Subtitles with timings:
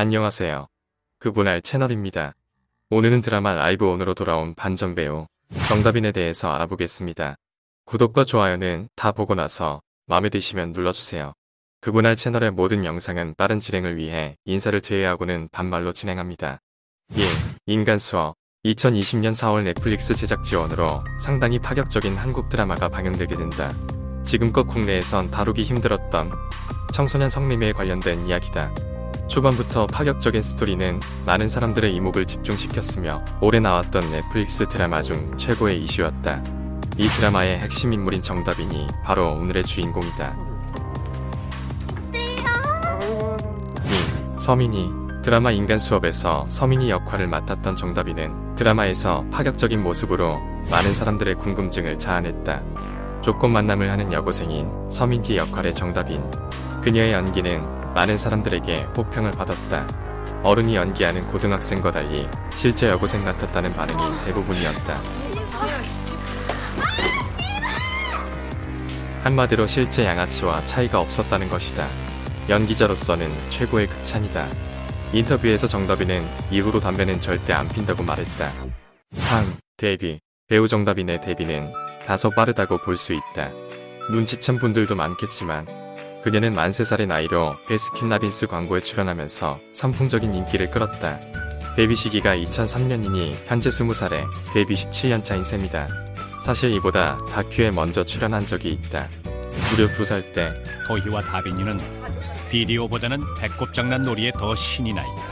[0.00, 0.66] 안녕하세요.
[1.18, 2.32] 그분할 채널입니다.
[2.88, 5.26] 오늘은 드라마 라이브 온으로 돌아온 반전 배우
[5.68, 7.36] 정다빈에 대해서 알아보겠습니다.
[7.84, 11.34] 구독과 좋아요는 다 보고 나서 마음에 드시면 눌러주세요.
[11.82, 16.60] 그분할 채널의 모든 영상은 빠른 진행을 위해 인사를 제외하고는 반말로 진행합니다.
[17.14, 17.26] 1.
[17.66, 23.74] 인간 수업 2020년 4월 넷플릭스 제작 지원으로 상당히 파격적인 한국 드라마가 방영되게 된다.
[24.24, 26.32] 지금껏 국내에선 다루기 힘들었던
[26.94, 28.89] 청소년 성매매에 관련된 이야기다.
[29.30, 36.42] 초반부터 파격적인 스토리는 많은 사람들의 이목을 집중시켰으며 올해 나왔던 넷플릭스 드라마 중 최고의 이슈였다.
[36.98, 40.36] 이 드라마의 핵심 인물인 정다빈이 바로 오늘의 주인공이다.
[42.12, 42.42] 2.
[44.36, 44.90] 서민이
[45.22, 52.62] 드라마 인간 수업에서 서민이 역할을 맡았던 정다빈은 드라마에서 파격적인 모습으로 많은 사람들의 궁금증을 자아냈다.
[53.22, 56.20] 조건 만남을 하는 여고생인 서민기 역할의 정다빈.
[56.82, 59.86] 그녀의 연기는 많은 사람들에게 호평을 받았다.
[60.42, 65.00] 어른이 연기하는 고등학생과 달리 실제 여고생 같았다는 반응이 대부분이었다.
[69.22, 71.86] 한마디로 실제 양아치와 차이가 없었다는 것이다.
[72.48, 74.46] 연기자로서는 최고의 극찬이다.
[75.12, 78.50] 인터뷰에서 정다빈은 이후로 담배는 절대 안 핀다고 말했다.
[79.14, 79.56] 3.
[79.76, 81.72] 데뷔 배우 정다빈의 데뷔는
[82.06, 83.50] 다소 빠르다고 볼 수 있다.
[84.10, 85.66] 눈치챈 분들도 많겠지만
[86.22, 91.18] 그녀는 만 세살의 나이로 베스킨라빈스 광고에 출연하면서 선풍적인 인기를 끌었다.
[91.76, 95.88] 데뷔 시기가 2003년이니 현재 20살에 데뷔 17년차인 셈이다.
[96.42, 99.08] 사실 이보다 다큐에 먼저 출연한 적이 있다.
[99.70, 100.52] 무려 2살 때
[100.86, 101.78] 토희와 다빈이는
[102.50, 105.22] 비디오보다는 배꼽장난 놀이에 더 신이 나 있다.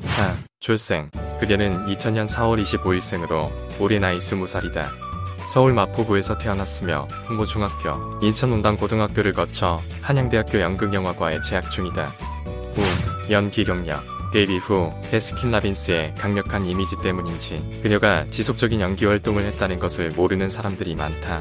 [0.00, 0.36] 4.
[0.60, 1.10] 출생
[1.40, 5.03] 그녀는 2000년 4월 25일생으로 올해 나이 20살이다.
[5.46, 12.06] 서울 마포구에서 태어났으며 풍고중학교, 인천운당고등학교를 거쳐 한양대학교 연극영화과에 재학 중이다.
[12.06, 19.78] 후, 연기 경력 데뷔 후 베스킨 라빈스의 강력한 이미지 때문인지 그녀가 지속적인 연기 활동을 했다는
[19.78, 21.40] 것을 모르는 사람들이 많다.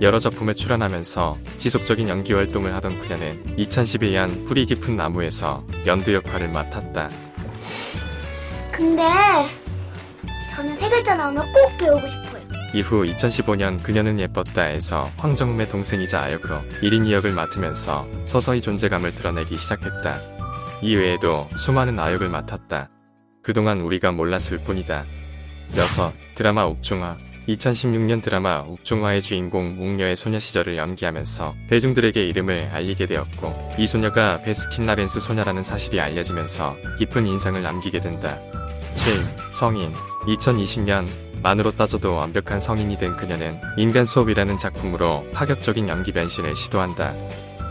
[0.00, 7.08] 여러 작품에 출연하면서 지속적인 연기 활동을 하던 그녀는 2011년 뿌리 깊은 나무에서 연두 역할을 맡았다.
[8.70, 9.02] 근데
[10.54, 12.27] 저는 세 글자 나오면 꼭 배우고 싶어요.
[12.74, 20.20] 이후 2015년 그녀는 예뻤다에서 황정음의 동생이자 아역으로 1인 2역을 맡으면서 서서히 존재감을 드러내기 시작했다.
[20.82, 22.88] 이외에도 수많은 아역을 맡았다.
[23.42, 25.06] 그동안 우리가 몰랐을 뿐이다.
[25.74, 26.34] 6.
[26.34, 27.16] 드라마 옥중화
[27.48, 35.20] 2016년 드라마 옥중화의 주인공 옥녀의 소녀 시절을 연기하면서 대중들에게 이름을 알리게 되었고 이 소녀가 베스킨라벤스
[35.20, 38.38] 소녀라는 사실이 알려지면서 깊은 인상을 남기게 된다.
[38.92, 39.14] 7.
[39.52, 39.92] 성인
[40.26, 41.06] 2020년
[41.42, 47.14] 만으로 따져도 완벽한 성인이 된 그녀는 인간 수업이라는 작품으로 파격적인 연기 변신을 시도한다.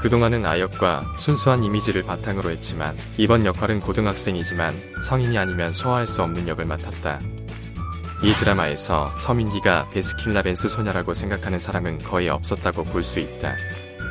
[0.02, 6.66] 그동안은 아역과 순수한 이미지를 바탕으로 했지만 이번 역할은 고등학생이지만 성인이 아니면 소화할 수 없는 역을
[6.66, 7.20] 맡았다.
[8.24, 13.56] 이 드라마에서 서민기가 베스킨라벤스 소녀라고 생각하는 사람은 거의 없었다고 볼 수 있다.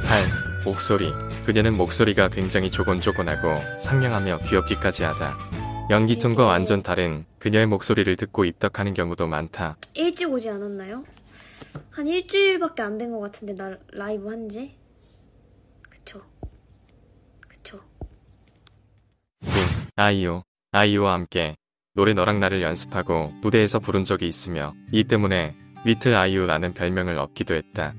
[0.06, 0.64] 8.
[0.64, 1.12] 목소리
[1.44, 5.38] 그녀는 목소리가 굉장히 조곤조곤하고 상냥하며 귀엽기까지 하다.
[5.90, 9.76] 연기톤과 완전 다른 그녀의 목소리를 듣고 입덕하는 경우도 많다.
[9.94, 11.04] 일찍 오지 않았나요?
[11.92, 14.74] 한 일주일밖에 안 된 것 같은데 나 라이브 한지?
[15.88, 16.20] 그쵸?
[17.46, 17.78] 그쵸?
[19.94, 20.42] 아이유,
[20.72, 21.54] 아이유와 함께
[21.94, 27.94] 노래 너랑 나를 연습하고 무대에서 부른 적이 있으며 이 때문에 리틀 아이유라는 별명을 얻기도 했다.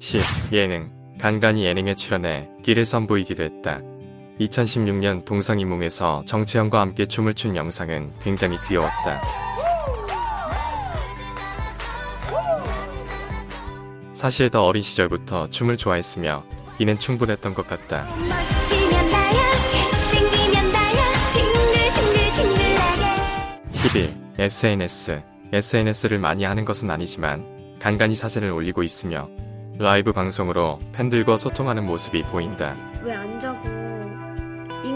[0.00, 0.20] 10.
[0.52, 3.80] 예능 간간히 예능에 출연해 길을 선보이기도 했다.
[4.40, 9.22] 2016년 동상이몽에서 정채영과 함께 춤을 춘 영상은 굉장히 귀여웠다.
[14.14, 16.44] 사실 더 어린 시절부터 춤을 좋아했으며
[16.78, 18.06] 이는 충분했던 것 같다.
[23.72, 24.14] 11.
[24.38, 25.22] SNS
[25.52, 27.44] SNS를 많이 하는 것은 아니지만
[27.78, 29.28] 간간히 사진을 올리고 있으며
[29.78, 32.76] 라이브 방송으로 팬들과 소통하는 모습이 보인다.
[33.02, 33.51] 왜 안 자고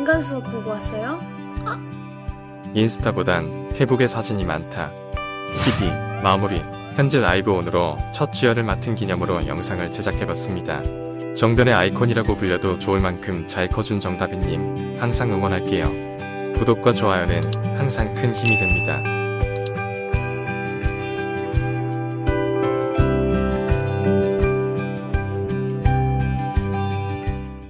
[0.07, 1.19] 인간 수업 보고 왔어요?
[2.75, 4.93] 인스타보단 페북의 사진이 많다.
[5.53, 6.23] 12.
[6.23, 6.63] 마무리
[6.95, 11.35] 현재 라이브 온으로 첫 주연을 맡은 기념으로 영상을 제작해봤습니다.
[11.35, 15.91] 정변의 아이콘이라고 불려도 좋을 만큼 잘 커준 정다빈님 항상 응원할게요.
[16.55, 17.41] 구독과 좋아요는
[17.77, 19.26] 항상 큰 힘이 됩니다.